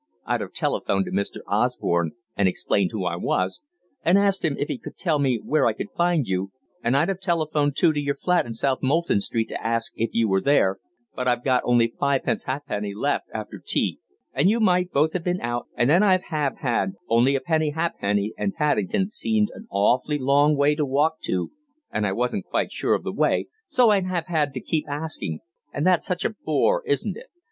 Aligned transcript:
I'd 0.25 0.41
have 0.41 0.53
telephoned 0.53 1.05
to 1.05 1.11
Mr. 1.11 1.41
Osborne 1.45 2.13
and 2.35 2.47
explained 2.47 2.89
who 2.91 3.05
I 3.05 3.17
was 3.17 3.61
and 4.03 4.17
asked 4.17 4.43
him 4.43 4.55
if 4.57 4.67
he 4.67 4.79
could 4.79 4.97
tell 4.97 5.19
me 5.19 5.37
where 5.43 5.67
I 5.67 5.73
could 5.73 5.91
find 5.95 6.25
you, 6.25 6.51
and 6.83 6.97
I'd 6.97 7.09
have 7.09 7.19
telephoned 7.19 7.77
too 7.77 7.93
to 7.93 7.99
your 7.99 8.15
flat 8.15 8.47
in 8.47 8.55
South 8.55 8.79
Molton 8.81 9.19
Street 9.21 9.47
to 9.49 9.63
ask 9.63 9.91
if 9.95 10.09
you 10.11 10.27
were 10.27 10.41
there, 10.41 10.79
but 11.15 11.27
I'd 11.27 11.43
got 11.43 11.61
only 11.65 11.87
fivepence 11.99 12.45
ha'penny 12.45 12.95
left 12.95 13.27
after 13.31 13.61
tea, 13.63 13.99
and 14.33 14.49
you 14.49 14.59
might 14.59 14.91
both 14.91 15.13
have 15.13 15.23
been 15.23 15.39
out 15.39 15.67
and 15.77 15.91
then 15.91 16.01
I'd 16.01 16.23
have 16.29 16.57
had 16.57 16.93
only 17.07 17.35
a 17.35 17.39
penny 17.39 17.69
ha'penny 17.69 18.33
and 18.39 18.55
Paddington 18.55 19.11
seemed 19.11 19.49
an 19.53 19.67
awfully 19.69 20.17
long 20.17 20.57
way 20.57 20.73
to 20.73 20.83
walk 20.83 21.19
to, 21.25 21.51
and 21.91 22.07
I 22.07 22.11
wasn't 22.11 22.45
quite 22.45 22.71
sure 22.71 22.95
of 22.95 23.03
the 23.03 23.13
way, 23.13 23.49
so 23.67 23.91
I'd 23.91 24.07
have 24.07 24.25
had 24.25 24.51
to 24.55 24.61
keep 24.61 24.89
asking, 24.89 25.41
and 25.71 25.85
that's 25.85 26.07
such 26.07 26.25
a 26.25 26.31
bore, 26.43 26.81
isn't 26.87 27.15
it? 27.15 27.27